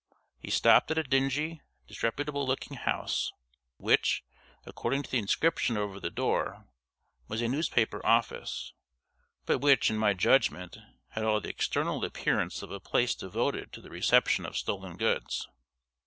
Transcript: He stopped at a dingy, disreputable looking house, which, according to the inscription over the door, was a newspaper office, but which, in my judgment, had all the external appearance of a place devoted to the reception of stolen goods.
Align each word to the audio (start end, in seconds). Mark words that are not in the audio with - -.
He 0.39 0.49
stopped 0.49 0.89
at 0.89 0.97
a 0.97 1.03
dingy, 1.03 1.61
disreputable 1.85 2.43
looking 2.43 2.75
house, 2.75 3.31
which, 3.77 4.23
according 4.65 5.03
to 5.03 5.11
the 5.11 5.19
inscription 5.19 5.77
over 5.77 5.99
the 5.99 6.09
door, 6.09 6.65
was 7.27 7.39
a 7.39 7.47
newspaper 7.47 8.03
office, 8.03 8.73
but 9.45 9.59
which, 9.59 9.91
in 9.91 9.97
my 9.99 10.15
judgment, 10.15 10.79
had 11.09 11.23
all 11.23 11.39
the 11.39 11.49
external 11.49 12.03
appearance 12.03 12.63
of 12.63 12.71
a 12.71 12.79
place 12.79 13.13
devoted 13.13 13.71
to 13.73 13.79
the 13.79 13.91
reception 13.91 14.43
of 14.43 14.57
stolen 14.57 14.97
goods. 14.97 15.47